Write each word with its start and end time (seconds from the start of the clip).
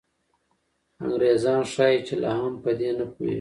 انګریزان 1.03 1.61
ښایي 1.73 1.99
چې 2.07 2.13
لا 2.21 2.31
هم 2.41 2.53
په 2.63 2.71
دې 2.79 2.89
نه 2.99 3.05
پوهېږي. 3.13 3.29